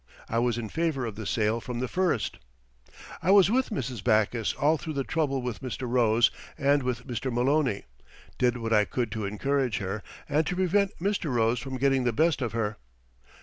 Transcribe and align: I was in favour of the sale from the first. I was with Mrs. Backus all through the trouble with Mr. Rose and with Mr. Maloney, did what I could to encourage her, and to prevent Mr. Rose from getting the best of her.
I 0.27 0.39
was 0.39 0.57
in 0.57 0.67
favour 0.69 1.05
of 1.05 1.13
the 1.13 1.27
sale 1.27 1.61
from 1.61 1.77
the 1.79 1.87
first. 1.87 2.39
I 3.21 3.29
was 3.29 3.51
with 3.51 3.69
Mrs. 3.69 4.03
Backus 4.03 4.53
all 4.55 4.79
through 4.79 4.93
the 4.95 5.03
trouble 5.03 5.43
with 5.43 5.61
Mr. 5.61 5.87
Rose 5.87 6.31
and 6.57 6.81
with 6.81 7.05
Mr. 7.05 7.31
Maloney, 7.31 7.83
did 8.39 8.57
what 8.57 8.73
I 8.73 8.83
could 8.85 9.11
to 9.11 9.25
encourage 9.25 9.77
her, 9.77 10.01
and 10.27 10.43
to 10.47 10.55
prevent 10.55 10.97
Mr. 10.99 11.31
Rose 11.31 11.59
from 11.59 11.77
getting 11.77 12.03
the 12.03 12.13
best 12.13 12.41
of 12.41 12.51
her. 12.53 12.77